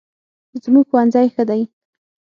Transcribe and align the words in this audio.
زموږ 0.63 0.85
ښوونځی 0.89 1.27
ښه 1.33 1.43
دی 1.49 1.61